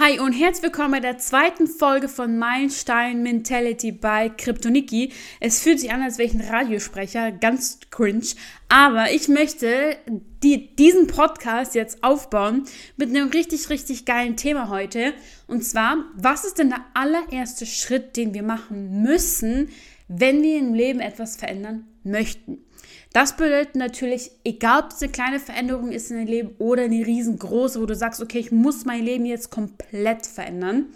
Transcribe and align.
Hi 0.00 0.20
und 0.20 0.32
herzlich 0.32 0.62
willkommen 0.62 0.92
bei 0.92 1.00
der 1.00 1.18
zweiten 1.18 1.66
Folge 1.66 2.08
von 2.08 2.38
Meilenstein 2.38 3.20
Mentality 3.24 3.90
bei 3.90 4.28
Kryptoniki. 4.28 5.10
Es 5.40 5.60
fühlt 5.60 5.80
sich 5.80 5.90
an, 5.90 6.02
als 6.02 6.18
wäre 6.18 6.28
ich 6.28 6.34
ein 6.34 6.40
Radiosprecher, 6.40 7.32
ganz 7.32 7.80
cringe. 7.90 8.28
Aber 8.68 9.10
ich 9.10 9.26
möchte 9.26 9.96
die, 10.44 10.76
diesen 10.76 11.08
Podcast 11.08 11.74
jetzt 11.74 12.04
aufbauen 12.04 12.62
mit 12.96 13.08
einem 13.08 13.30
richtig, 13.30 13.70
richtig 13.70 14.04
geilen 14.04 14.36
Thema 14.36 14.68
heute. 14.68 15.14
Und 15.48 15.64
zwar, 15.64 16.04
was 16.14 16.44
ist 16.44 16.58
denn 16.58 16.68
der 16.68 16.84
allererste 16.94 17.66
Schritt, 17.66 18.16
den 18.16 18.34
wir 18.34 18.44
machen 18.44 19.02
müssen, 19.02 19.68
wenn 20.06 20.44
wir 20.44 20.60
im 20.60 20.74
Leben 20.74 21.00
etwas 21.00 21.34
verändern 21.34 21.88
möchten? 22.10 22.64
Das 23.12 23.36
bedeutet 23.36 23.74
natürlich, 23.74 24.30
egal 24.44 24.84
ob 24.84 24.90
es 24.90 25.02
eine 25.02 25.12
kleine 25.12 25.40
Veränderung 25.40 25.92
ist 25.92 26.10
in 26.10 26.18
deinem 26.18 26.28
Leben 26.28 26.54
oder 26.58 26.82
eine 26.84 27.06
riesengroße, 27.06 27.80
wo 27.80 27.86
du 27.86 27.94
sagst, 27.94 28.20
okay, 28.20 28.38
ich 28.38 28.52
muss 28.52 28.84
mein 28.84 29.02
Leben 29.02 29.24
jetzt 29.24 29.50
komplett 29.50 30.26
verändern. 30.26 30.86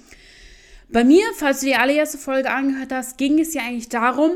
Bei 0.90 1.04
mir, 1.04 1.24
falls 1.36 1.60
du 1.60 1.66
die 1.66 1.74
allererste 1.74 2.18
Folge 2.18 2.50
angehört 2.50 2.92
hast, 2.92 3.16
ging 3.16 3.38
es 3.38 3.54
ja 3.54 3.62
eigentlich 3.62 3.88
darum, 3.88 4.32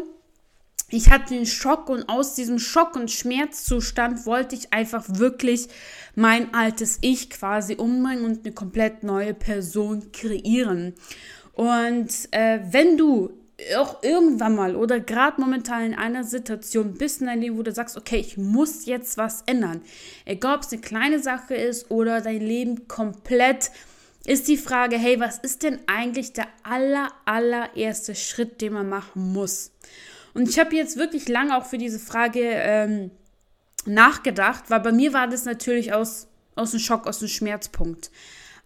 ich 0.89 1.11
hatte 1.11 1.35
den 1.35 1.47
Schock 1.47 1.89
und 1.89 2.09
aus 2.09 2.35
diesem 2.35 2.59
Schock- 2.59 2.95
und 2.95 3.11
Schmerzzustand 3.11 4.25
wollte 4.25 4.55
ich 4.55 4.73
einfach 4.73 5.05
wirklich 5.07 5.69
mein 6.15 6.55
altes 6.55 6.99
Ich 7.01 7.29
quasi 7.29 7.75
umbringen 7.75 8.25
und 8.25 8.45
eine 8.45 8.55
komplett 8.55 9.03
neue 9.03 9.35
Person 9.35 10.13
kreieren. 10.13 10.95
Und 11.55 12.11
äh, 12.31 12.61
wenn 12.71 12.97
du 12.97 13.33
auch 13.77 14.03
irgendwann 14.03 14.55
mal 14.55 14.77
oder 14.77 15.01
gerade 15.01 15.41
momentan 15.41 15.83
in 15.83 15.95
einer 15.95 16.25
Situation 16.25 16.95
bist 16.95 17.21
in 17.21 17.27
deinem 17.27 17.41
Leben, 17.41 17.59
wo 17.59 17.63
du 17.63 17.73
sagst, 17.73 17.97
okay, 17.97 18.19
ich 18.19 18.37
muss 18.37 18.85
jetzt 18.85 19.17
was 19.17 19.43
ändern. 19.47 19.81
Egal, 20.27 20.57
ob 20.57 20.63
es 20.63 20.73
eine 20.73 20.83
kleine 20.83 21.19
Sache 21.21 21.55
ist 21.55 21.91
oder 21.91 22.21
dein 22.21 22.41
Leben 22.41 22.87
komplett, 22.87 23.71
ist 24.27 24.49
die 24.49 24.57
Frage, 24.57 24.99
hey, 24.99 25.21
was 25.21 25.39
ist 25.39 25.63
denn 25.63 25.79
eigentlich 25.87 26.33
der 26.33 26.49
aller, 26.65 27.13
allererste 27.25 28.15
Schritt, 28.15 28.61
den 28.61 28.75
man 28.75 28.89
machen 28.89 29.33
muss? 29.33 29.73
Und 30.35 30.49
ich 30.49 30.59
habe 30.59 30.75
jetzt 30.75 30.99
wirklich 30.99 31.29
lange 31.29 31.57
auch 31.57 31.65
für 31.65 31.79
diese 31.79 31.99
Frage 31.99 32.41
ähm, 32.43 33.11
nachgedacht, 33.87 34.65
weil 34.69 34.81
bei 34.81 34.93
mir 34.93 35.13
war 35.15 35.29
das 35.29 35.45
natürlich 35.45 35.95
aus, 35.95 36.27
aus 36.57 36.73
dem 36.73 36.81
Schock, 36.81 37.07
aus 37.07 37.21
dem 37.21 37.29
Schmerzpunkt. 37.29 38.11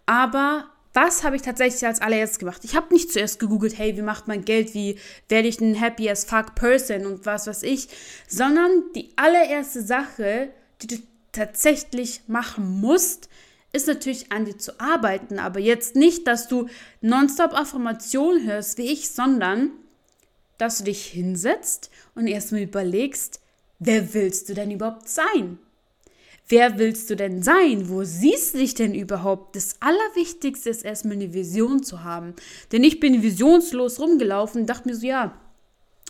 Aber 0.05 0.65
was 0.93 1.23
habe 1.23 1.35
ich 1.35 1.41
tatsächlich 1.41 1.85
als 1.85 2.01
allererstes 2.01 2.39
gemacht? 2.39 2.63
Ich 2.63 2.75
habe 2.75 2.93
nicht 2.93 3.11
zuerst 3.11 3.39
gegoogelt, 3.39 3.77
hey, 3.77 3.95
wie 3.95 4.01
macht 4.01 4.27
man 4.27 4.43
Geld, 4.43 4.73
wie 4.73 4.97
werde 5.29 5.47
ich 5.47 5.61
ein 5.61 5.75
happy 5.75 6.09
as 6.09 6.25
fuck 6.25 6.55
person 6.55 7.05
und 7.05 7.25
was 7.25 7.47
weiß 7.47 7.63
ich, 7.63 7.87
sondern 8.27 8.83
die 8.95 9.09
allererste 9.15 9.81
Sache, 9.81 10.49
die 10.81 10.87
du 10.87 10.95
tatsächlich 11.31 12.21
machen 12.27 12.81
musst, 12.81 13.29
ist 13.73 13.87
natürlich 13.87 14.31
an 14.33 14.45
dir 14.45 14.57
zu 14.57 14.79
arbeiten, 14.81 15.39
aber 15.39 15.59
jetzt 15.59 15.95
nicht, 15.95 16.27
dass 16.27 16.49
du 16.49 16.67
nonstop 16.99 17.53
Affirmationen 17.53 18.45
hörst 18.45 18.77
wie 18.77 18.91
ich, 18.91 19.09
sondern 19.09 19.71
dass 20.57 20.79
du 20.79 20.83
dich 20.83 21.05
hinsetzt 21.05 21.89
und 22.13 22.27
erstmal 22.27 22.61
überlegst, 22.61 23.39
wer 23.79 24.13
willst 24.13 24.49
du 24.49 24.53
denn 24.53 24.71
überhaupt 24.71 25.07
sein? 25.07 25.57
Wer 26.51 26.77
willst 26.77 27.09
du 27.09 27.15
denn 27.15 27.41
sein? 27.41 27.87
Wo 27.87 28.03
siehst 28.03 28.53
du 28.53 28.57
dich 28.57 28.75
denn 28.75 28.93
überhaupt? 28.93 29.55
Das 29.55 29.77
Allerwichtigste 29.79 30.69
ist 30.69 30.83
erstmal 30.83 31.13
eine 31.13 31.33
Vision 31.33 31.81
zu 31.81 32.03
haben. 32.03 32.33
Denn 32.73 32.83
ich 32.83 32.99
bin 32.99 33.23
visionslos 33.23 34.01
rumgelaufen 34.01 34.61
und 34.61 34.67
dachte 34.67 34.89
mir 34.89 34.95
so, 34.95 35.07
ja, 35.07 35.33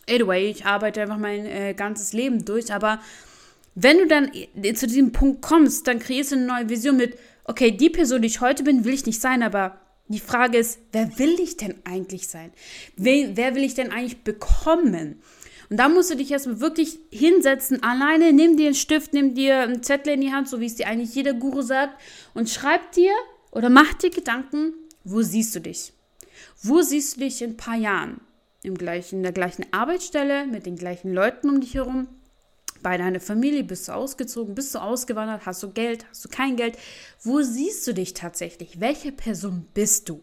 anyway, 0.09 0.49
ich 0.49 0.65
arbeite 0.65 1.03
einfach 1.03 1.19
mein 1.19 1.45
äh, 1.45 1.75
ganzes 1.75 2.13
Leben 2.13 2.43
durch. 2.43 2.73
Aber 2.73 2.99
wenn 3.75 3.99
du 3.99 4.07
dann 4.07 4.31
zu 4.73 4.87
diesem 4.87 5.11
Punkt 5.11 5.43
kommst, 5.43 5.87
dann 5.87 5.99
kreierst 5.99 6.31
du 6.31 6.37
eine 6.37 6.45
neue 6.47 6.69
Vision 6.69 6.97
mit, 6.97 7.19
okay, 7.43 7.69
die 7.69 7.91
Person, 7.91 8.23
die 8.23 8.27
ich 8.27 8.41
heute 8.41 8.63
bin, 8.63 8.83
will 8.83 8.95
ich 8.95 9.05
nicht 9.05 9.21
sein, 9.21 9.43
aber 9.43 9.79
die 10.07 10.19
Frage 10.19 10.57
ist, 10.57 10.79
wer 10.91 11.19
will 11.19 11.39
ich 11.39 11.57
denn 11.57 11.75
eigentlich 11.83 12.27
sein? 12.27 12.51
Wer, 12.97 13.37
wer 13.37 13.53
will 13.53 13.63
ich 13.63 13.75
denn 13.75 13.91
eigentlich 13.91 14.23
bekommen? 14.23 15.21
Und 15.71 15.77
da 15.77 15.87
musst 15.87 16.11
du 16.11 16.17
dich 16.17 16.29
erstmal 16.29 16.59
wirklich 16.59 16.99
hinsetzen, 17.11 17.81
alleine, 17.81 18.33
nimm 18.33 18.57
dir 18.57 18.65
einen 18.65 18.75
Stift, 18.75 19.13
nimm 19.13 19.35
dir 19.35 19.59
einen 19.59 19.81
Zettel 19.81 20.15
in 20.15 20.19
die 20.19 20.33
Hand, 20.33 20.49
so 20.49 20.59
wie 20.59 20.65
es 20.65 20.75
dir 20.75 20.85
eigentlich 20.85 21.15
jeder 21.15 21.33
Guru 21.33 21.61
sagt, 21.61 21.97
und 22.33 22.49
schreib 22.49 22.91
dir 22.91 23.13
oder 23.51 23.69
mach 23.69 23.93
dir 23.93 24.09
Gedanken, 24.09 24.73
wo 25.05 25.21
siehst 25.21 25.55
du 25.55 25.61
dich? 25.61 25.93
Wo 26.61 26.81
siehst 26.81 27.15
du 27.15 27.21
dich 27.21 27.41
in 27.41 27.51
ein 27.51 27.57
paar 27.57 27.77
Jahren? 27.77 28.19
Im 28.63 28.77
gleichen, 28.77 29.19
in 29.19 29.23
der 29.23 29.31
gleichen 29.31 29.65
Arbeitsstelle, 29.71 30.45
mit 30.45 30.65
den 30.65 30.75
gleichen 30.75 31.13
Leuten 31.13 31.49
um 31.49 31.61
dich 31.61 31.75
herum? 31.75 32.09
Bei 32.83 32.97
deiner 32.97 33.21
Familie 33.21 33.63
bist 33.63 33.87
du 33.87 33.93
ausgezogen, 33.93 34.53
bist 34.53 34.75
du 34.75 34.79
ausgewandert, 34.79 35.45
hast 35.45 35.63
du 35.63 35.71
Geld, 35.71 36.05
hast 36.09 36.25
du 36.25 36.27
kein 36.27 36.57
Geld? 36.57 36.77
Wo 37.23 37.43
siehst 37.43 37.87
du 37.87 37.93
dich 37.93 38.13
tatsächlich? 38.13 38.81
Welche 38.81 39.13
Person 39.13 39.67
bist 39.73 40.09
du? 40.09 40.21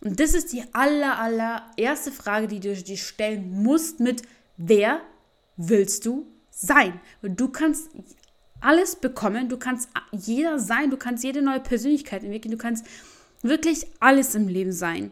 Und 0.00 0.18
das 0.18 0.34
ist 0.34 0.52
die 0.52 0.64
aller, 0.72 1.16
aller 1.20 1.62
erste 1.76 2.10
Frage, 2.10 2.48
die 2.48 2.58
du 2.58 2.74
dir 2.74 2.96
stellen 2.96 3.62
musst 3.62 4.00
mit, 4.00 4.22
wer 4.56 5.00
willst 5.56 6.06
du 6.06 6.26
sein? 6.50 7.00
Du 7.22 7.48
kannst 7.48 7.90
alles 8.60 8.96
bekommen, 8.96 9.48
du 9.48 9.58
kannst 9.58 9.88
jeder 10.12 10.58
sein, 10.58 10.90
du 10.90 10.96
kannst 10.96 11.22
jede 11.24 11.42
neue 11.42 11.60
Persönlichkeit 11.60 12.22
entwickeln, 12.22 12.52
du 12.52 12.58
kannst 12.58 12.86
wirklich 13.42 13.86
alles 14.00 14.34
im 14.34 14.48
Leben 14.48 14.72
sein. 14.72 15.10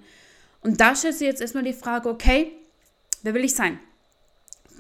Und 0.63 0.81
da 0.81 0.95
stellst 0.95 1.21
du 1.21 1.25
jetzt 1.25 1.41
erstmal 1.41 1.65
die 1.65 1.73
Frage, 1.73 2.09
okay, 2.09 2.53
wer 3.23 3.35
will 3.35 3.45
ich 3.45 3.55
sein? 3.55 3.79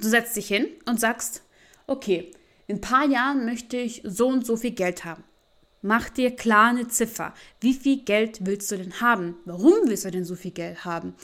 Du 0.00 0.08
setzt 0.08 0.36
dich 0.36 0.48
hin 0.48 0.68
und 0.86 0.98
sagst, 0.98 1.42
okay, 1.86 2.30
in 2.66 2.76
ein 2.76 2.80
paar 2.80 3.06
Jahren 3.06 3.44
möchte 3.44 3.76
ich 3.76 4.02
so 4.04 4.28
und 4.28 4.46
so 4.46 4.56
viel 4.56 4.70
Geld 4.70 5.04
haben. 5.04 5.24
Mach 5.82 6.08
dir 6.08 6.34
klar 6.34 6.70
eine 6.70 6.86
Ziffer. 6.86 7.34
Wie 7.60 7.74
viel 7.74 8.04
Geld 8.04 8.46
willst 8.46 8.70
du 8.70 8.78
denn 8.78 9.00
haben? 9.00 9.36
Warum 9.44 9.74
willst 9.84 10.04
du 10.04 10.12
denn 10.12 10.24
so 10.24 10.36
viel 10.36 10.52
Geld 10.52 10.84
haben? 10.84 11.14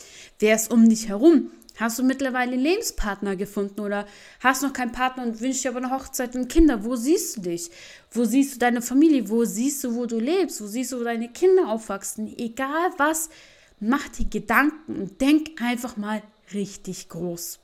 Wer 0.40 0.56
ist 0.56 0.70
um 0.72 0.88
dich 0.88 1.08
herum? 1.08 1.52
Hast 1.78 1.98
du 2.00 2.02
mittlerweile 2.02 2.52
einen 2.52 2.62
Lebenspartner 2.62 3.36
gefunden 3.36 3.80
oder 3.80 4.04
hast 4.40 4.62
noch 4.62 4.72
keinen 4.72 4.90
Partner 4.90 5.22
und 5.22 5.40
wünschst 5.40 5.64
dir 5.64 5.68
aber 5.68 5.78
eine 5.78 5.90
Hochzeit 5.90 6.34
und 6.34 6.48
Kinder? 6.48 6.84
Wo 6.84 6.96
siehst 6.96 7.36
du 7.36 7.42
dich? 7.42 7.70
Wo 8.10 8.24
siehst 8.24 8.56
du 8.56 8.58
deine 8.58 8.82
Familie? 8.82 9.28
Wo 9.28 9.44
siehst 9.44 9.84
du, 9.84 9.94
wo 9.94 10.06
du 10.06 10.18
lebst? 10.18 10.60
Wo 10.60 10.66
siehst 10.66 10.90
du, 10.90 10.98
wo 10.98 11.04
deine 11.04 11.28
Kinder 11.28 11.68
aufwachsen? 11.68 12.36
Egal 12.36 12.90
was, 12.96 13.30
mach 13.78 14.08
dir 14.08 14.26
Gedanken 14.26 14.96
und 14.96 15.20
denk 15.20 15.62
einfach 15.62 15.96
mal 15.96 16.20
richtig 16.52 17.08
groß. 17.10 17.60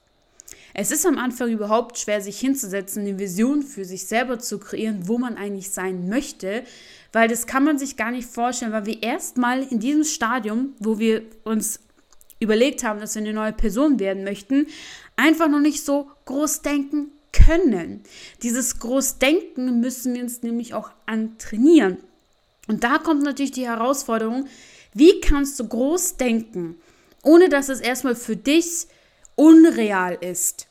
Es 0.75 0.93
ist 0.93 1.07
am 1.07 1.19
Anfang 1.19 1.51
überhaupt 1.51 1.99
schwer, 1.99 2.21
sich 2.21 2.39
hinzusetzen, 2.39 3.03
eine 3.03 3.19
Vision 3.19 3.63
für 3.63 3.85
sich 3.85 4.07
selber 4.07 4.39
zu 4.39 4.59
kreieren, 4.59 5.09
wo 5.09 5.19
man 5.19 5.37
eigentlich 5.37 5.71
sein 5.71 6.09
möchte, 6.09 6.63
weil 7.13 7.29
das 7.29 7.47
kann 7.47 7.65
man 7.65 7.79
sich 7.79 7.97
gar 7.97 8.13
nicht 8.13 8.29
vorstellen, 8.29 8.73
weil 8.73 8.87
wir 8.87 9.03
erstmal 9.03 9.63
in 9.63 9.81
diesem 9.81 10.05
Stadium, 10.05 10.75
wo 10.79 10.99
wir 10.99 11.23
uns 11.45 11.81
überlegt 12.45 12.85
haben, 12.85 13.01
dass 13.01 13.15
wir 13.15 13.23
eine 13.23 13.33
neue 13.33 13.53
Person 13.53 13.99
werden 13.99 14.25
möchten, 14.25 14.67
einfach 15.17 15.49
noch 15.49 15.61
nicht 15.61 15.85
so 15.85 16.11
groß 16.27 16.63
denken 16.63 17.09
können. 17.33 18.03
Dieses 18.43 18.79
Großdenken 18.79 19.81
müssen 19.81 20.15
wir 20.15 20.23
uns 20.23 20.43
nämlich 20.43 20.75
auch 20.75 20.91
antrainieren. 21.07 21.99
Und 22.69 22.85
da 22.85 22.99
kommt 22.99 23.23
natürlich 23.23 23.53
die 23.53 23.67
Herausforderung, 23.67 24.47
wie 24.93 25.21
kannst 25.21 25.59
du 25.59 25.67
groß 25.67 26.17
denken, 26.17 26.77
ohne 27.23 27.49
dass 27.49 27.69
es 27.69 27.81
erstmal 27.81 28.15
für 28.15 28.37
dich 28.37 28.87
unreal 29.35 30.17
ist 30.21 30.69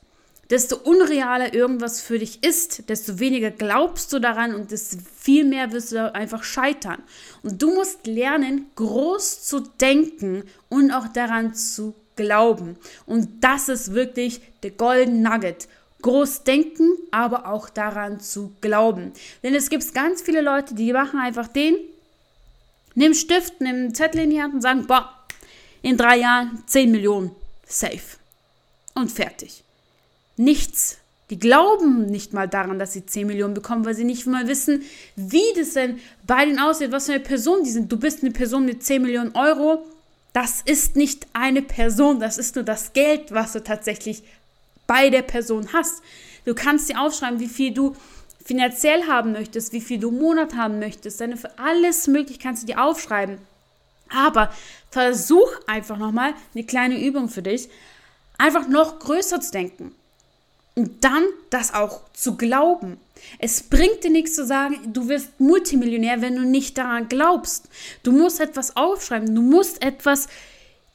desto 0.53 0.75
unrealer 0.75 1.55
irgendwas 1.55 1.99
für 1.99 2.19
dich 2.19 2.43
ist, 2.43 2.87
desto 2.87 3.17
weniger 3.17 3.49
glaubst 3.49 4.13
du 4.13 4.19
daran 4.19 4.53
und 4.53 4.69
desto 4.69 4.97
viel 5.19 5.45
mehr 5.45 5.71
wirst 5.71 5.93
du 5.93 6.13
einfach 6.13 6.43
scheitern. 6.43 7.01
Und 7.41 7.59
du 7.59 7.73
musst 7.73 8.05
lernen, 8.05 8.67
groß 8.75 9.45
zu 9.45 9.61
denken 9.61 10.43
und 10.69 10.91
auch 10.91 11.07
daran 11.07 11.55
zu 11.55 11.95
glauben. 12.15 12.77
Und 13.07 13.43
das 13.43 13.67
ist 13.67 13.95
wirklich 13.95 14.41
der 14.61 14.69
Golden 14.69 15.23
Nugget. 15.23 15.67
Groß 16.03 16.43
denken, 16.43 16.97
aber 17.09 17.47
auch 17.47 17.67
daran 17.67 18.19
zu 18.19 18.53
glauben. 18.61 19.11
Denn 19.41 19.55
es 19.55 19.71
gibt 19.71 19.91
ganz 19.95 20.21
viele 20.21 20.41
Leute, 20.41 20.75
die 20.75 20.93
machen 20.93 21.19
einfach 21.19 21.47
den, 21.47 21.77
nimm 22.93 23.15
Stift, 23.15 23.59
nimm 23.59 23.95
Zettel 23.95 24.21
in 24.21 24.29
die 24.29 24.39
Hand 24.39 24.53
und 24.53 24.61
sagen, 24.61 24.85
boah, 24.85 25.17
in 25.81 25.97
drei 25.97 26.17
Jahren 26.19 26.61
10 26.67 26.91
Millionen, 26.91 27.31
safe. 27.65 28.17
Und 28.93 29.11
fertig 29.11 29.63
nichts. 30.37 30.97
Die 31.29 31.39
glauben 31.39 32.05
nicht 32.05 32.33
mal 32.33 32.47
daran, 32.47 32.79
dass 32.79 32.93
sie 32.93 33.05
10 33.05 33.27
Millionen 33.27 33.53
bekommen, 33.53 33.85
weil 33.85 33.95
sie 33.95 34.03
nicht 34.03 34.27
mal 34.27 34.47
wissen, 34.47 34.83
wie 35.15 35.41
das 35.55 35.73
denn 35.73 35.99
bei 36.27 36.45
denen 36.45 36.59
aussieht, 36.59 36.91
was 36.91 37.05
für 37.05 37.13
eine 37.13 37.23
Person 37.23 37.63
die 37.63 37.71
sind. 37.71 37.91
Du 37.91 37.97
bist 37.97 38.21
eine 38.21 38.31
Person 38.31 38.65
mit 38.65 38.83
10 38.83 39.01
Millionen 39.01 39.35
Euro. 39.35 39.83
Das 40.33 40.61
ist 40.65 40.95
nicht 40.95 41.27
eine 41.33 41.61
Person, 41.61 42.19
das 42.19 42.37
ist 42.37 42.55
nur 42.55 42.65
das 42.65 42.93
Geld, 42.93 43.31
was 43.31 43.53
du 43.53 43.63
tatsächlich 43.63 44.23
bei 44.87 45.09
der 45.09 45.21
Person 45.21 45.69
hast. 45.73 46.01
Du 46.45 46.53
kannst 46.53 46.89
dir 46.89 46.99
aufschreiben, 46.99 47.39
wie 47.39 47.47
viel 47.47 47.73
du 47.73 47.95
finanziell 48.43 49.07
haben 49.07 49.31
möchtest, 49.31 49.73
wie 49.73 49.81
viel 49.81 49.99
du 49.99 50.09
im 50.09 50.19
Monat 50.19 50.55
haben 50.55 50.79
möchtest. 50.79 51.21
Deine, 51.21 51.37
für 51.37 51.57
alles 51.57 52.07
möglich 52.07 52.39
kannst 52.39 52.63
du 52.63 52.67
dir 52.67 52.83
aufschreiben. 52.83 53.37
Aber 54.09 54.51
versuch 54.91 55.49
einfach 55.65 55.97
nochmal 55.97 56.33
eine 56.53 56.63
kleine 56.65 57.03
Übung 57.03 57.29
für 57.29 57.41
dich, 57.41 57.69
einfach 58.37 58.67
noch 58.67 58.99
größer 58.99 59.39
zu 59.39 59.51
denken. 59.51 59.95
Und 60.75 61.03
dann 61.03 61.23
das 61.49 61.73
auch 61.73 62.01
zu 62.13 62.35
glauben. 62.35 62.99
Es 63.39 63.63
bringt 63.63 64.03
dir 64.03 64.09
nichts 64.09 64.35
zu 64.35 64.45
sagen, 64.45 64.91
du 64.91 65.07
wirst 65.07 65.39
Multimillionär, 65.39 66.21
wenn 66.21 66.35
du 66.35 66.43
nicht 66.43 66.77
daran 66.77 67.09
glaubst. 67.09 67.69
Du 68.01 68.11
musst 68.11 68.39
etwas 68.39 68.75
aufschreiben, 68.75 69.33
du 69.33 69.41
musst 69.41 69.83
etwas 69.83 70.27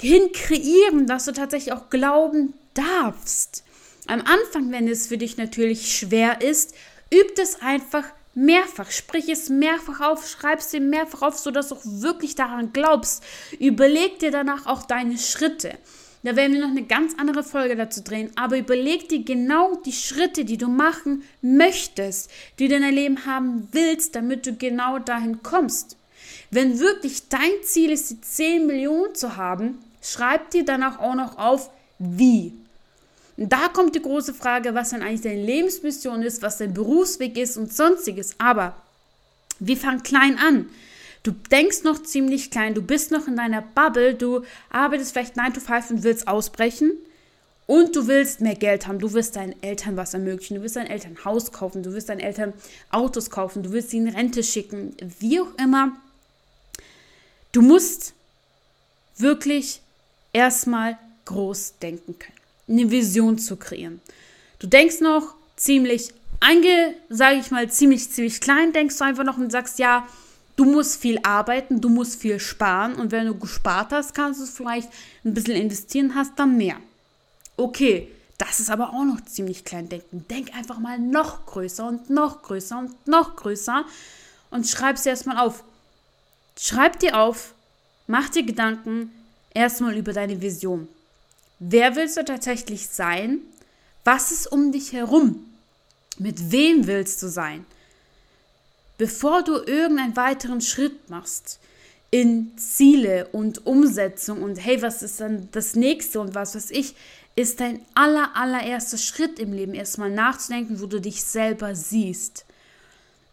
hinkreieren, 0.00 1.06
dass 1.06 1.24
du 1.24 1.32
tatsächlich 1.32 1.72
auch 1.72 1.90
glauben 1.90 2.54
darfst. 2.74 3.64
Am 4.06 4.20
Anfang, 4.20 4.72
wenn 4.72 4.88
es 4.88 5.08
für 5.08 5.18
dich 5.18 5.36
natürlich 5.36 5.96
schwer 5.96 6.40
ist, 6.40 6.74
übt 7.12 7.40
es 7.40 7.60
einfach 7.60 8.04
mehrfach. 8.34 8.90
Sprich 8.90 9.28
es 9.28 9.48
mehrfach 9.48 10.00
auf, 10.00 10.28
schreib 10.28 10.60
es 10.60 10.68
dir 10.68 10.80
mehrfach 10.80 11.22
auf, 11.22 11.38
sodass 11.38 11.68
du 11.68 11.74
auch 11.74 11.82
wirklich 11.84 12.34
daran 12.34 12.72
glaubst. 12.72 13.22
Überleg 13.58 14.18
dir 14.18 14.30
danach 14.30 14.66
auch 14.66 14.82
deine 14.82 15.18
Schritte. 15.18 15.76
Da 16.22 16.34
werden 16.34 16.54
wir 16.54 16.60
noch 16.60 16.70
eine 16.70 16.84
ganz 16.84 17.14
andere 17.16 17.44
Folge 17.44 17.76
dazu 17.76 18.02
drehen. 18.02 18.30
Aber 18.34 18.58
überleg 18.58 19.08
dir 19.08 19.22
genau 19.22 19.76
die 19.76 19.92
Schritte, 19.92 20.44
die 20.44 20.56
du 20.56 20.68
machen 20.68 21.22
möchtest, 21.42 22.30
die 22.58 22.68
du 22.68 22.74
in 22.74 22.82
dein 22.82 22.94
Leben 22.94 23.26
haben 23.26 23.68
willst, 23.72 24.16
damit 24.16 24.46
du 24.46 24.54
genau 24.54 24.98
dahin 24.98 25.42
kommst. 25.42 25.96
Wenn 26.50 26.80
wirklich 26.80 27.28
dein 27.28 27.62
Ziel 27.62 27.90
ist, 27.90 28.10
die 28.10 28.20
10 28.20 28.66
Millionen 28.66 29.14
zu 29.14 29.36
haben, 29.36 29.78
schreib 30.02 30.50
dir 30.50 30.64
danach 30.64 30.98
auch 30.98 31.14
noch 31.14 31.38
auf, 31.38 31.70
wie. 31.98 32.52
Und 33.36 33.52
da 33.52 33.68
kommt 33.68 33.94
die 33.94 34.02
große 34.02 34.34
Frage, 34.34 34.74
was 34.74 34.90
dann 34.90 35.02
eigentlich 35.02 35.20
deine 35.20 35.44
Lebensmission 35.44 36.22
ist, 36.22 36.42
was 36.42 36.58
dein 36.58 36.74
Berufsweg 36.74 37.38
ist 37.38 37.56
und 37.56 37.72
sonstiges. 37.72 38.34
Aber 38.38 38.74
wir 39.60 39.76
fangen 39.76 40.02
klein 40.02 40.38
an. 40.38 40.68
Du 41.22 41.32
denkst 41.32 41.82
noch 41.82 42.02
ziemlich 42.02 42.50
klein, 42.50 42.74
du 42.74 42.82
bist 42.82 43.10
noch 43.10 43.26
in 43.26 43.36
deiner 43.36 43.62
Bubble, 43.62 44.14
du 44.14 44.44
arbeitest 44.70 45.12
vielleicht 45.12 45.36
9 45.36 45.54
to 45.54 45.60
5 45.60 45.90
und 45.90 46.02
willst 46.02 46.28
ausbrechen. 46.28 46.92
Und 47.66 47.94
du 47.94 48.06
willst 48.06 48.40
mehr 48.40 48.54
Geld 48.54 48.86
haben, 48.86 48.98
du 48.98 49.12
willst 49.12 49.36
deinen 49.36 49.62
Eltern 49.62 49.98
was 49.98 50.14
ermöglichen, 50.14 50.54
du 50.54 50.62
willst 50.62 50.76
deinen 50.76 50.86
Eltern 50.86 51.22
Haus 51.26 51.52
kaufen, 51.52 51.82
du 51.82 51.92
willst 51.92 52.08
deinen 52.08 52.20
Eltern 52.20 52.54
Autos 52.90 53.28
kaufen, 53.28 53.62
du 53.62 53.72
willst 53.72 53.90
sie 53.90 53.98
in 53.98 54.08
Rente 54.08 54.42
schicken, 54.42 54.96
wie 55.18 55.38
auch 55.38 55.54
immer. 55.58 55.92
Du 57.52 57.60
musst 57.60 58.14
wirklich 59.18 59.82
erstmal 60.32 60.96
groß 61.26 61.74
denken 61.82 62.18
können, 62.18 62.38
eine 62.68 62.90
Vision 62.90 63.38
zu 63.38 63.56
kreieren. 63.56 64.00
Du 64.60 64.66
denkst 64.66 65.00
noch 65.00 65.34
ziemlich, 65.56 66.14
einge, 66.40 66.94
sage 67.10 67.36
ich 67.36 67.50
mal, 67.50 67.70
ziemlich, 67.70 68.10
ziemlich 68.10 68.40
klein, 68.40 68.72
denkst 68.72 68.96
du 68.96 69.04
einfach 69.04 69.24
noch 69.24 69.36
und 69.36 69.52
sagst, 69.52 69.78
ja, 69.78 70.08
Du 70.58 70.64
musst 70.64 71.00
viel 71.00 71.20
arbeiten, 71.22 71.80
du 71.80 71.88
musst 71.88 72.20
viel 72.20 72.40
sparen 72.40 72.96
und 72.96 73.12
wenn 73.12 73.28
du 73.28 73.38
gespart 73.38 73.92
hast, 73.92 74.12
kannst 74.12 74.40
du 74.40 74.44
es 74.44 74.50
vielleicht 74.50 74.88
ein 75.24 75.32
bisschen 75.32 75.54
investieren, 75.54 76.16
hast 76.16 76.32
dann 76.36 76.56
mehr. 76.56 76.78
Okay, 77.56 78.08
das 78.38 78.58
ist 78.58 78.68
aber 78.68 78.88
auch 78.88 79.04
noch 79.04 79.20
ziemlich 79.20 79.64
klein 79.64 79.88
denken. 79.88 80.26
Denk 80.28 80.52
einfach 80.56 80.80
mal 80.80 80.98
noch 80.98 81.46
größer 81.46 81.86
und 81.86 82.10
noch 82.10 82.42
größer 82.42 82.76
und 82.76 83.06
noch 83.06 83.36
größer 83.36 83.84
und 84.50 84.66
schreib 84.66 84.96
es 84.96 85.06
erstmal 85.06 85.38
auf. 85.38 85.62
Schreib 86.58 86.98
dir 86.98 87.20
auf, 87.20 87.54
mach 88.08 88.28
dir 88.28 88.42
Gedanken 88.42 89.12
erstmal 89.54 89.96
über 89.96 90.12
deine 90.12 90.42
Vision. 90.42 90.88
Wer 91.60 91.94
willst 91.94 92.16
du 92.16 92.24
tatsächlich 92.24 92.88
sein? 92.88 93.42
Was 94.02 94.32
ist 94.32 94.50
um 94.50 94.72
dich 94.72 94.92
herum? 94.92 95.44
Mit 96.18 96.50
wem 96.50 96.88
willst 96.88 97.22
du 97.22 97.28
sein? 97.28 97.64
Bevor 98.98 99.42
du 99.42 99.54
irgendeinen 99.54 100.16
weiteren 100.16 100.60
Schritt 100.60 101.08
machst 101.08 101.60
in 102.10 102.56
Ziele 102.56 103.28
und 103.32 103.66
Umsetzung 103.66 104.42
und 104.42 104.56
hey, 104.56 104.82
was 104.82 105.02
ist 105.02 105.20
dann 105.20 105.48
das 105.52 105.74
nächste 105.74 106.20
und 106.20 106.34
was 106.34 106.54
weiß 106.54 106.70
ich, 106.70 106.94
ist 107.36 107.60
dein 107.60 107.80
aller, 107.94 108.34
allererster 108.34 108.98
Schritt 108.98 109.38
im 109.38 109.52
Leben 109.52 109.74
erstmal 109.74 110.10
nachzudenken, 110.10 110.80
wo 110.80 110.86
du 110.86 111.00
dich 111.00 111.22
selber 111.22 111.74
siehst. 111.74 112.44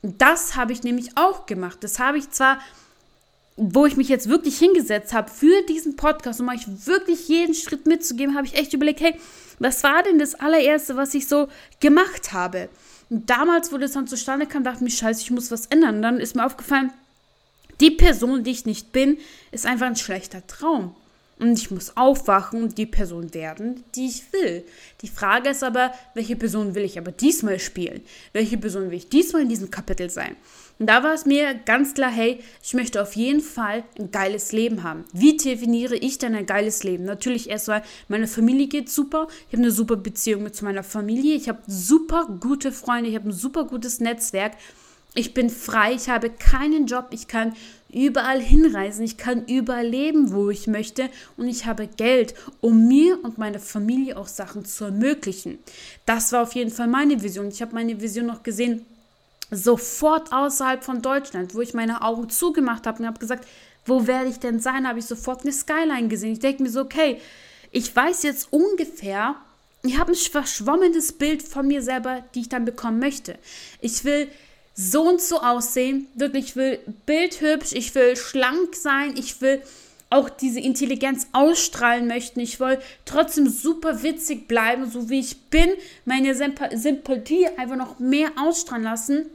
Und 0.04 0.22
das 0.22 0.56
habe 0.56 0.74
ich 0.74 0.84
nämlich 0.84 1.18
auch 1.18 1.48
gemacht. 1.48 1.80
Das 1.82 1.98
habe 1.98 2.20
ich 2.20 2.30
zwar, 2.30 2.60
wo 3.56 3.88
ich 3.88 3.98
mich 3.98 4.10
jetzt 4.10 4.30
wirklich 4.30 4.60
hingesetzt 4.60 5.14
habe 5.14 5.32
für 5.32 5.64
diesen 5.64 5.96
Podcast, 5.96 6.40
um 6.40 6.50
euch 6.50 6.68
wirklich 6.86 7.28
jeden 7.28 7.56
Schritt 7.56 7.88
mitzugeben, 7.88 8.36
habe 8.36 8.46
ich 8.46 8.54
echt 8.54 8.74
überlegt, 8.74 9.00
hey, 9.00 9.16
was 9.58 9.82
war 9.84 10.04
denn 10.04 10.20
das 10.20 10.36
allererste, 10.36 10.98
was 10.98 11.16
ich 11.16 11.28
so 11.28 11.48
gemacht 11.80 12.34
habe? 12.34 12.70
Und 13.10 13.30
damals, 13.30 13.72
wo 13.72 13.78
das 13.78 13.92
dann 13.92 14.08
zustande 14.08 14.46
kam, 14.48 14.64
dachte 14.64 14.78
ich 14.78 14.84
mir, 14.84 14.90
scheiße, 14.90 15.22
ich 15.22 15.32
muss 15.32 15.52
was 15.52 15.68
ändern. 15.68 15.98
Und 15.98 16.02
dann 16.02 16.20
ist 16.20 16.36
mir 16.36 16.46
aufgefallen, 16.46 16.92
die 17.80 17.92
Person, 17.92 18.44
die 18.44 18.52
ich 18.52 18.66
nicht 18.66 18.92
bin, 18.92 19.18
ist 19.52 19.66
einfach 19.66 19.88
ein 19.88 19.96
schlechter 19.96 20.46
Traum. 20.48 20.96
Und 21.38 21.60
ich 21.60 21.70
muss 21.70 21.98
aufwachen 21.98 22.64
und 22.64 22.78
die 22.78 22.86
Person 22.86 23.34
werden, 23.34 23.84
die 23.94 24.08
ich 24.08 24.32
will. 24.32 24.64
Die 25.02 25.10
Frage 25.10 25.50
ist 25.50 25.64
aber, 25.64 25.92
welche 26.14 26.38
Person 26.38 26.76
will 26.76 26.84
ich 26.84 26.98
aber 26.98 27.12
diesmal 27.12 27.60
spielen? 27.60 28.02
Welche 28.32 28.58
Person 28.58 28.90
will 28.90 28.98
ich 28.98 29.10
diesmal 29.10 29.42
in 29.42 29.50
diesem 29.50 29.70
Kapitel 29.70 30.10
sein? 30.10 30.38
Und 30.80 30.88
da 30.88 31.04
war 31.04 31.14
es 31.14 31.26
mir 31.26 31.54
ganz 31.54 31.94
klar, 31.94 32.12
hey, 32.12 32.40
ich 32.64 32.74
möchte 32.74 33.02
auf 33.02 33.16
jeden 33.16 33.42
Fall 33.42 33.84
ein 34.00 34.12
geiles 34.12 34.54
Leben 34.54 34.84
haben. 34.84 35.04
Wie 35.12 35.36
definiere 35.36 35.96
ich 35.96 36.18
denn 36.18 36.36
ein 36.36 36.46
geiles 36.46 36.84
Leben? 36.84 37.04
Natürlich 37.04 37.50
erstmal, 37.50 37.84
meine 38.08 38.28
Familie 38.28 38.68
geht 38.68 38.90
super. 38.90 39.28
Ich 39.48 39.54
habe 39.54 39.64
eine 39.64 39.72
super 39.72 39.98
Beziehung 39.98 40.44
mit 40.44 40.62
meiner 40.62 40.84
Familie. 40.84 41.36
Ich 41.36 41.50
habe 41.50 41.60
super 41.68 42.28
gute 42.40 42.72
Freunde. 42.72 43.10
Ich 43.10 43.16
habe 43.16 43.30
ein 43.30 43.34
super 43.34 43.66
gutes 43.66 44.00
Netzwerk. 44.00 44.54
Ich 45.16 45.34
bin 45.34 45.50
frei, 45.50 45.94
ich 45.94 46.10
habe 46.10 46.30
keinen 46.30 46.88
Job, 46.88 47.08
ich 47.12 47.30
kann 47.30 47.56
überall 47.90 48.42
hinreisen, 48.42 49.06
ich 49.06 49.16
kann 49.16 49.46
überall 49.46 49.88
leben, 49.88 50.34
wo 50.34 50.50
ich 50.50 50.68
möchte 50.68 51.10
und 51.38 51.48
ich 51.48 51.66
habe 51.66 51.88
Geld, 51.88 52.36
um 52.60 52.90
mir 52.90 53.24
und 53.24 53.38
meiner 53.38 53.60
Familie 53.60 54.18
auch 54.18 54.28
Sachen 54.28 54.66
zu 54.66 54.84
ermöglichen. 54.84 55.58
Das 56.06 56.34
war 56.34 56.44
auf 56.44 56.54
jeden 56.54 56.70
Fall 56.70 56.88
meine 56.88 57.24
Vision. 57.24 57.48
Ich 57.48 57.62
habe 57.62 57.74
meine 57.74 58.02
Vision 58.02 58.26
noch 58.26 58.44
gesehen, 58.44 58.86
sofort 59.52 60.34
außerhalb 60.34 60.84
von 60.84 61.02
Deutschland, 61.02 61.56
wo 61.56 61.62
ich 61.62 61.74
meine 61.74 62.02
Augen 62.02 62.30
zugemacht 62.30 62.86
habe 62.86 63.00
und 63.00 63.08
habe 63.08 63.20
gesagt, 63.20 63.48
wo 63.86 64.08
werde 64.08 64.30
ich 64.30 64.40
denn 64.40 64.60
sein, 64.60 64.86
habe 64.86 65.00
ich 65.00 65.06
sofort 65.06 65.44
eine 65.44 65.54
Skyline 65.54 66.10
gesehen. 66.10 66.34
Ich 66.34 66.40
denke 66.40 66.62
mir 66.62 66.70
so, 66.70 66.82
okay, 66.82 67.22
ich 67.72 67.96
weiß 67.96 68.24
jetzt 68.24 68.52
ungefähr, 68.52 69.36
ich 69.84 69.98
habe 69.98 70.12
ein 70.12 70.16
verschwommenes 70.16 71.14
Bild 71.14 71.44
von 71.44 71.68
mir 71.68 71.82
selber, 71.82 72.24
die 72.34 72.42
ich 72.42 72.50
dann 72.50 72.66
bekommen 72.66 73.00
möchte. 73.00 73.38
Ich 73.80 74.04
will 74.04 74.28
so 74.76 75.04
und 75.04 75.22
so 75.22 75.40
aussehen. 75.40 76.08
Wirklich, 76.16 76.46
ich 76.46 76.56
will 76.56 76.80
bildhübsch, 77.06 77.72
ich 77.74 77.96
will 77.96 78.16
schlank 78.16 78.76
sein, 78.76 79.16
ich 79.18 79.42
will 79.42 79.62
auch 80.10 80.30
diese 80.30 80.60
Intelligenz 80.60 81.28
ausstrahlen 81.32 82.08
möchten. 82.08 82.40
Ich 82.40 82.60
will 82.60 82.80
trotzdem 83.06 83.50
super 83.50 84.04
witzig 84.04 84.48
bleiben, 84.48 84.90
so 84.90 85.10
wie 85.10 85.20
ich 85.20 85.42
bin, 85.50 85.70
meine 86.06 86.36
Sympathie 86.36 87.48
einfach 87.58 87.76
noch 87.76 88.00
mehr 88.00 88.32
ausstrahlen 88.38 88.84
lassen 88.84 89.26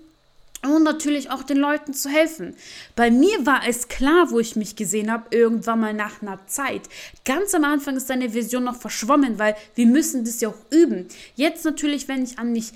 und 0.62 0.82
natürlich 0.82 1.30
auch 1.30 1.42
den 1.42 1.56
Leuten 1.56 1.94
zu 1.94 2.10
helfen. 2.10 2.54
Bei 2.94 3.10
mir 3.10 3.46
war 3.46 3.62
es 3.66 3.88
klar, 3.88 4.30
wo 4.30 4.38
ich 4.38 4.56
mich 4.56 4.76
gesehen 4.76 5.10
habe, 5.10 5.34
irgendwann 5.34 5.80
mal 5.80 5.94
nach 5.94 6.20
einer 6.20 6.46
Zeit. 6.46 6.82
Ganz 7.24 7.54
am 7.54 7.64
Anfang 7.64 7.96
ist 7.96 8.10
deine 8.10 8.34
Vision 8.34 8.64
noch 8.64 8.76
verschwommen, 8.76 9.38
weil 9.38 9.56
wir 9.74 9.86
müssen 9.86 10.24
das 10.24 10.40
ja 10.40 10.50
auch 10.50 10.58
üben. 10.70 11.08
Jetzt 11.34 11.64
natürlich, 11.64 12.08
wenn 12.08 12.24
ich 12.24 12.38
an 12.38 12.52
mich 12.52 12.72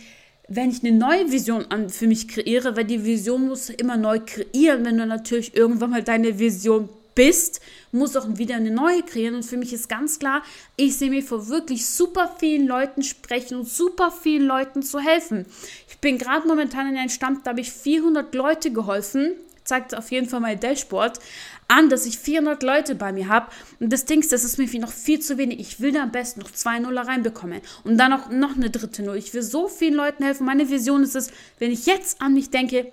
wenn 0.48 0.70
ich 0.70 0.84
eine 0.84 0.96
neue 0.96 1.30
Vision 1.30 1.66
an, 1.70 1.88
für 1.88 2.06
mich 2.06 2.28
kreiere, 2.28 2.76
weil 2.76 2.84
die 2.84 3.04
Vision 3.04 3.48
muss 3.48 3.70
immer 3.70 3.96
neu 3.96 4.20
kreieren, 4.20 4.84
wenn 4.84 4.98
du 4.98 5.06
natürlich 5.06 5.56
irgendwann 5.56 5.90
mal 5.90 6.02
deine 6.02 6.38
Vision 6.38 6.88
bist, 7.14 7.60
muss 7.92 8.16
auch 8.16 8.26
wieder 8.36 8.56
eine 8.56 8.70
neue 8.70 9.02
kreieren. 9.02 9.36
Und 9.36 9.44
für 9.44 9.56
mich 9.56 9.72
ist 9.72 9.88
ganz 9.88 10.18
klar, 10.18 10.42
ich 10.76 10.96
sehe 10.96 11.10
mir 11.10 11.22
vor 11.22 11.48
wirklich 11.48 11.86
super 11.86 12.34
vielen 12.38 12.66
Leuten 12.66 13.02
sprechen 13.02 13.58
und 13.58 13.68
super 13.68 14.10
vielen 14.10 14.46
Leuten 14.46 14.82
zu 14.82 14.98
helfen. 14.98 15.46
Ich 15.88 15.98
bin 15.98 16.18
gerade 16.18 16.46
momentan 16.46 16.88
in 16.88 16.96
einem 16.96 17.08
Stand, 17.08 17.46
da 17.46 17.50
habe 17.50 17.60
ich 17.60 17.72
400 17.72 18.34
Leute 18.34 18.72
geholfen. 18.72 19.32
Zeigt 19.64 19.96
auf 19.96 20.10
jeden 20.10 20.28
Fall 20.28 20.40
mein 20.40 20.60
Dashboard 20.60 21.20
an, 21.68 21.88
dass 21.88 22.06
ich 22.06 22.18
400 22.18 22.62
Leute 22.62 22.94
bei 22.94 23.12
mir 23.12 23.28
habe. 23.28 23.50
Und 23.80 23.92
das 23.92 24.04
Ding 24.04 24.20
ist, 24.20 24.32
das 24.32 24.44
ist 24.44 24.58
mir 24.58 24.68
noch 24.80 24.92
viel 24.92 25.20
zu 25.20 25.38
wenig. 25.38 25.60
Ich 25.60 25.80
will 25.80 25.92
da 25.92 26.02
am 26.02 26.12
besten 26.12 26.40
noch 26.40 26.50
zwei 26.50 26.78
Nuller 26.78 27.06
reinbekommen. 27.06 27.60
Und 27.84 27.98
dann 27.98 28.10
noch, 28.10 28.30
noch 28.30 28.56
eine 28.56 28.70
dritte 28.70 29.02
Null. 29.02 29.16
Ich 29.16 29.32
will 29.34 29.42
so 29.42 29.68
vielen 29.68 29.94
Leuten 29.94 30.24
helfen. 30.24 30.46
Meine 30.46 30.68
Vision 30.68 31.02
ist 31.02 31.16
es, 31.16 31.30
wenn 31.58 31.70
ich 31.70 31.86
jetzt 31.86 32.20
an 32.20 32.34
mich 32.34 32.50
denke, 32.50 32.92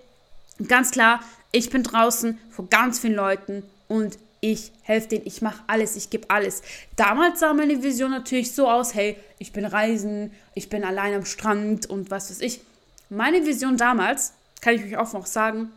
ganz 0.68 0.92
klar, 0.92 1.22
ich 1.52 1.70
bin 1.70 1.84
draußen 1.84 2.38
vor 2.50 2.68
ganz 2.70 3.00
vielen 3.00 3.16
Leuten 3.16 3.64
und 3.88 4.18
ich 4.40 4.72
helfe 4.82 5.10
denen, 5.10 5.28
ich 5.28 5.42
mache 5.42 5.62
alles, 5.68 5.96
ich 5.96 6.10
gebe 6.10 6.30
alles. 6.30 6.64
Damals 6.96 7.40
sah 7.40 7.54
meine 7.54 7.84
Vision 7.84 8.12
natürlich 8.12 8.54
so 8.54 8.68
aus, 8.70 8.96
hey, 8.96 9.18
ich 9.38 9.52
bin 9.54 9.66
reisen, 9.66 10.32
ich 10.56 10.70
bin 10.70 10.84
allein 10.84 11.14
am 11.14 11.26
Strand 11.26 11.86
und 11.88 12.10
was 12.10 12.32
weiß 12.32 12.42
ich. 12.42 12.62
Meine 13.10 13.46
Vision 13.46 13.78
damals, 13.78 14.34
kann 14.62 14.76
ich 14.76 14.84
euch 14.84 14.98
auch 14.98 15.14
noch 15.14 15.26
sagen, 15.26 15.72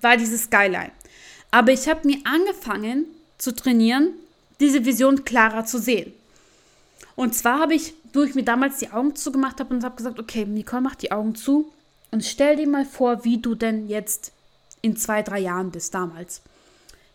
war 0.00 0.16
diese 0.16 0.36
Skyline. 0.36 0.90
Aber 1.54 1.70
ich 1.70 1.88
habe 1.88 2.04
mir 2.04 2.18
angefangen 2.24 3.06
zu 3.38 3.54
trainieren, 3.54 4.08
diese 4.58 4.84
Vision 4.84 5.24
klarer 5.24 5.64
zu 5.64 5.78
sehen. 5.78 6.12
Und 7.14 7.36
zwar 7.36 7.60
habe 7.60 7.74
ich, 7.74 7.94
wo 8.12 8.22
ich 8.22 8.34
mir 8.34 8.42
damals 8.42 8.78
die 8.78 8.90
Augen 8.90 9.14
zugemacht 9.14 9.60
habe 9.60 9.72
und 9.72 9.84
habe 9.84 9.94
gesagt, 9.94 10.18
okay, 10.18 10.46
Nicole, 10.46 10.82
mach 10.82 10.96
die 10.96 11.12
Augen 11.12 11.36
zu 11.36 11.72
und 12.10 12.24
stell 12.24 12.56
dir 12.56 12.66
mal 12.66 12.84
vor, 12.84 13.24
wie 13.24 13.38
du 13.38 13.54
denn 13.54 13.88
jetzt 13.88 14.32
in 14.82 14.96
zwei, 14.96 15.22
drei 15.22 15.38
Jahren 15.38 15.70
bist 15.70 15.94
damals. 15.94 16.42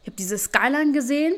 Ich 0.04 0.08
habe 0.08 0.16
diese 0.16 0.38
Skyline 0.38 0.94
gesehen. 0.94 1.36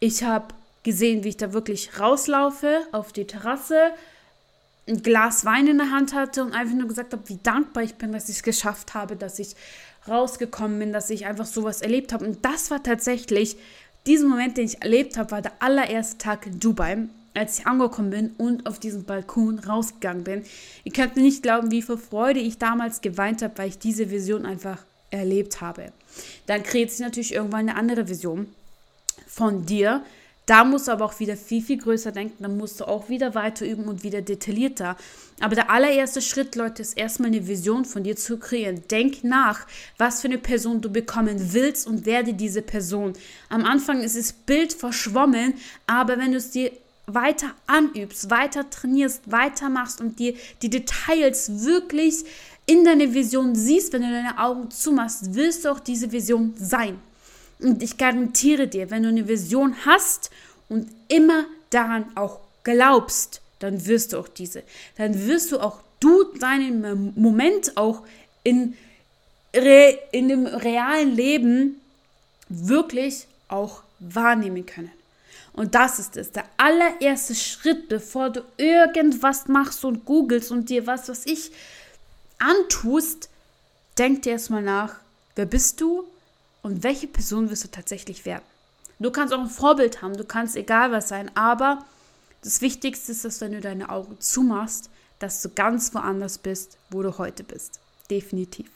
Ich 0.00 0.22
habe 0.22 0.54
gesehen, 0.84 1.24
wie 1.24 1.28
ich 1.28 1.36
da 1.36 1.52
wirklich 1.52 2.00
rauslaufe 2.00 2.80
auf 2.92 3.12
die 3.12 3.26
Terrasse. 3.26 3.90
ein 4.88 5.02
Glas 5.02 5.44
Wein 5.44 5.66
in 5.66 5.76
der 5.76 5.90
Hand 5.90 6.14
hatte 6.14 6.42
und 6.42 6.54
einfach 6.54 6.74
nur 6.74 6.88
gesagt 6.88 7.12
habe, 7.12 7.28
wie 7.28 7.38
dankbar 7.42 7.82
ich 7.82 7.96
bin, 7.96 8.10
dass 8.10 8.30
ich 8.30 8.36
es 8.36 8.42
geschafft 8.42 8.94
habe, 8.94 9.16
dass 9.16 9.38
ich 9.38 9.54
rausgekommen 10.08 10.78
bin, 10.78 10.92
dass 10.92 11.10
ich 11.10 11.26
einfach 11.26 11.46
sowas 11.46 11.82
erlebt 11.82 12.12
habe. 12.12 12.24
Und 12.24 12.44
das 12.44 12.70
war 12.70 12.82
tatsächlich, 12.82 13.56
diesen 14.06 14.28
Moment, 14.28 14.56
den 14.56 14.66
ich 14.66 14.82
erlebt 14.82 15.16
habe, 15.16 15.30
war 15.30 15.42
der 15.42 15.52
allererste 15.60 16.18
Tag 16.18 16.46
in 16.46 16.58
Dubai, 16.58 17.08
als 17.34 17.60
ich 17.60 17.66
angekommen 17.66 18.10
bin 18.10 18.30
und 18.36 18.66
auf 18.66 18.78
diesen 18.78 19.04
Balkon 19.04 19.58
rausgegangen 19.58 20.24
bin. 20.24 20.44
Ihr 20.84 20.92
könnt 20.92 21.16
mir 21.16 21.22
nicht 21.22 21.42
glauben, 21.42 21.70
wie 21.70 21.82
viel 21.82 21.96
Freude 21.96 22.40
ich 22.40 22.58
damals 22.58 23.00
geweint 23.00 23.42
habe, 23.42 23.56
weil 23.56 23.68
ich 23.68 23.78
diese 23.78 24.10
Vision 24.10 24.44
einfach 24.44 24.78
erlebt 25.10 25.60
habe. 25.60 25.92
Dann 26.46 26.62
kreiert 26.62 26.90
sich 26.90 27.00
natürlich 27.00 27.34
irgendwann 27.34 27.68
eine 27.68 27.76
andere 27.76 28.08
Vision 28.08 28.48
von 29.26 29.64
dir, 29.66 30.02
da 30.46 30.64
musst 30.64 30.88
du 30.88 30.92
aber 30.92 31.04
auch 31.04 31.20
wieder 31.20 31.36
viel, 31.36 31.62
viel 31.62 31.78
größer 31.78 32.10
denken. 32.10 32.42
Dann 32.42 32.56
musst 32.56 32.80
du 32.80 32.84
auch 32.88 33.08
wieder 33.08 33.34
weiter 33.34 33.64
üben 33.64 33.84
und 33.84 34.02
wieder 34.02 34.22
detaillierter. 34.22 34.96
Aber 35.40 35.54
der 35.54 35.70
allererste 35.70 36.20
Schritt, 36.20 36.56
Leute, 36.56 36.82
ist 36.82 36.94
erstmal 36.98 37.28
eine 37.28 37.46
Vision 37.46 37.84
von 37.84 38.02
dir 38.02 38.16
zu 38.16 38.38
kreieren. 38.38 38.82
Denk 38.90 39.22
nach, 39.22 39.66
was 39.98 40.20
für 40.20 40.28
eine 40.28 40.38
Person 40.38 40.80
du 40.80 40.90
bekommen 40.90 41.52
willst 41.52 41.86
und 41.86 42.06
werde 42.06 42.34
diese 42.34 42.62
Person. 42.62 43.12
Am 43.48 43.64
Anfang 43.64 44.02
ist 44.02 44.16
das 44.16 44.32
Bild 44.32 44.72
verschwommen, 44.72 45.54
aber 45.86 46.18
wenn 46.18 46.32
du 46.32 46.38
es 46.38 46.50
dir 46.50 46.72
weiter 47.06 47.54
anübst, 47.66 48.30
weiter 48.30 48.68
trainierst, 48.68 49.30
weitermachst 49.30 50.00
und 50.00 50.18
dir 50.18 50.34
die 50.62 50.70
Details 50.70 51.64
wirklich 51.64 52.24
in 52.66 52.84
deine 52.84 53.12
Vision 53.12 53.54
siehst, 53.54 53.92
wenn 53.92 54.02
du 54.02 54.10
deine 54.10 54.38
Augen 54.38 54.70
zumachst, 54.70 55.34
wirst 55.34 55.64
du 55.64 55.70
auch 55.70 55.80
diese 55.80 56.10
Vision 56.10 56.54
sein. 56.56 56.98
Und 57.62 57.82
ich 57.82 57.96
garantiere 57.96 58.66
dir, 58.66 58.90
wenn 58.90 59.04
du 59.04 59.08
eine 59.08 59.28
Vision 59.28 59.74
hast 59.86 60.30
und 60.68 60.90
immer 61.08 61.44
daran 61.70 62.06
auch 62.16 62.40
glaubst, 62.64 63.40
dann 63.60 63.86
wirst 63.86 64.12
du 64.12 64.18
auch 64.18 64.28
diese. 64.28 64.62
Dann 64.96 65.26
wirst 65.26 65.52
du 65.52 65.60
auch 65.60 65.80
du 66.00 66.24
deinen 66.38 67.12
Moment 67.14 67.76
auch 67.76 68.02
in, 68.42 68.76
in 69.52 70.28
dem 70.28 70.46
realen 70.46 71.14
Leben 71.14 71.80
wirklich 72.48 73.26
auch 73.48 73.82
wahrnehmen 74.00 74.66
können. 74.66 74.90
Und 75.52 75.74
das 75.74 75.98
ist 75.98 76.16
es, 76.16 76.32
der 76.32 76.44
allererste 76.56 77.34
Schritt, 77.34 77.88
bevor 77.88 78.30
du 78.30 78.42
irgendwas 78.56 79.48
machst 79.48 79.84
und 79.84 80.04
googelst 80.04 80.50
und 80.50 80.70
dir 80.70 80.86
was, 80.86 81.08
was 81.08 81.26
ich 81.26 81.52
antust, 82.38 83.28
denk 83.98 84.22
dir 84.22 84.32
erstmal 84.32 84.62
nach, 84.62 84.96
wer 85.36 85.46
bist 85.46 85.80
du 85.80 86.04
und 86.62 86.82
welche 86.82 87.06
Person 87.06 87.50
wirst 87.50 87.64
du 87.64 87.68
tatsächlich 87.68 88.24
werden. 88.24 88.44
Du 88.98 89.10
kannst 89.10 89.34
auch 89.34 89.40
ein 89.40 89.50
Vorbild 89.50 90.00
haben, 90.00 90.16
du 90.16 90.24
kannst 90.24 90.56
egal 90.56 90.92
was 90.92 91.08
sein, 91.08 91.30
aber 91.34 91.84
das 92.42 92.60
Wichtigste 92.60 93.12
ist, 93.12 93.24
dass 93.24 93.40
wenn 93.40 93.52
du 93.52 93.60
deine 93.60 93.88
Augen 93.88 94.16
zumachst, 94.20 94.90
dass 95.18 95.42
du 95.42 95.48
ganz 95.48 95.94
woanders 95.94 96.38
bist, 96.38 96.76
wo 96.90 97.02
du 97.02 97.18
heute 97.18 97.44
bist. 97.44 97.80
Definitiv. 98.10 98.68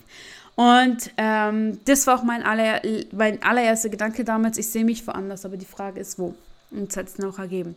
Und 0.54 1.10
ähm, 1.16 1.80
das 1.84 2.06
war 2.06 2.18
auch 2.18 2.22
mein, 2.22 2.42
aller, 2.42 2.80
mein 3.12 3.42
allererster 3.42 3.88
Gedanke 3.88 4.24
damals. 4.24 4.56
Ich 4.56 4.68
sehe 4.68 4.84
mich 4.84 5.06
woanders, 5.06 5.44
aber 5.44 5.56
die 5.56 5.66
Frage 5.66 6.00
ist, 6.00 6.18
wo. 6.18 6.34
Und 6.70 6.90
es 6.90 6.96
hat 6.96 7.08
es 7.08 7.18
noch 7.18 7.38
ergeben. 7.38 7.76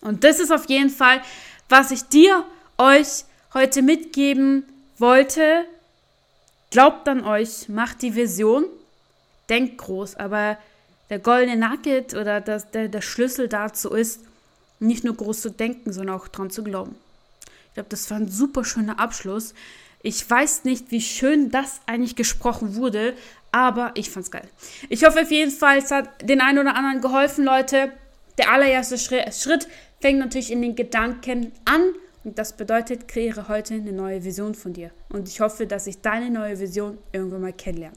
Und 0.00 0.24
das 0.24 0.40
ist 0.40 0.50
auf 0.50 0.68
jeden 0.68 0.90
Fall, 0.90 1.22
was 1.68 1.90
ich 1.90 2.02
dir, 2.02 2.44
euch 2.76 3.24
heute 3.54 3.82
mitgeben 3.82 4.64
wollte. 4.98 5.64
Glaubt 6.70 7.06
an 7.08 7.24
euch, 7.24 7.68
macht 7.68 8.02
die 8.02 8.14
Vision 8.14 8.64
denkt 9.52 9.76
groß, 9.78 10.16
aber 10.16 10.56
der 11.10 11.18
goldene 11.18 11.56
Nugget 11.56 12.14
oder 12.14 12.40
das, 12.40 12.70
der, 12.70 12.88
der 12.88 13.02
Schlüssel 13.02 13.46
dazu 13.46 13.90
ist, 13.90 14.20
nicht 14.80 15.04
nur 15.04 15.14
groß 15.14 15.42
zu 15.42 15.50
denken, 15.50 15.92
sondern 15.92 16.16
auch 16.16 16.26
dran 16.26 16.50
zu 16.50 16.64
glauben. 16.64 16.96
Ich 17.68 17.74
glaube, 17.74 17.90
das 17.90 18.10
war 18.10 18.16
ein 18.16 18.28
super 18.28 18.64
schöner 18.64 18.98
Abschluss. 18.98 19.52
Ich 20.02 20.28
weiß 20.28 20.64
nicht, 20.64 20.90
wie 20.90 21.02
schön 21.02 21.50
das 21.50 21.80
eigentlich 21.86 22.16
gesprochen 22.16 22.76
wurde, 22.76 23.14
aber 23.52 23.92
ich 23.94 24.10
fand's 24.10 24.30
geil. 24.30 24.48
Ich 24.88 25.04
hoffe 25.04 25.20
auf 25.20 25.30
jeden 25.30 25.50
Fall, 25.50 25.78
es 25.78 25.90
hat 25.90 26.08
den 26.28 26.40
einen 26.40 26.58
oder 26.58 26.74
anderen 26.74 27.02
geholfen, 27.02 27.44
Leute. 27.44 27.92
Der 28.38 28.50
allererste 28.50 28.96
Schritt 28.96 29.68
fängt 30.00 30.18
natürlich 30.18 30.50
in 30.50 30.62
den 30.62 30.74
Gedanken 30.74 31.52
an 31.66 31.82
und 32.24 32.38
das 32.38 32.56
bedeutet, 32.56 33.06
kreiere 33.06 33.48
heute 33.48 33.74
eine 33.74 33.92
neue 33.92 34.24
Vision 34.24 34.54
von 34.54 34.72
dir. 34.72 34.90
Und 35.10 35.28
ich 35.28 35.40
hoffe, 35.40 35.66
dass 35.66 35.86
ich 35.86 36.00
deine 36.00 36.30
neue 36.30 36.58
Vision 36.58 36.98
irgendwann 37.12 37.42
mal 37.42 37.52
kennenlerne. 37.52 37.96